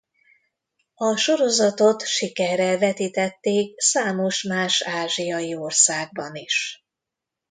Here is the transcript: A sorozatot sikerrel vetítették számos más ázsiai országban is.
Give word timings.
A 0.95 1.15
sorozatot 1.17 2.01
sikerrel 2.05 2.77
vetítették 2.77 3.79
számos 3.79 4.43
más 4.43 4.81
ázsiai 4.81 5.55
országban 5.55 6.35
is. 6.35 6.85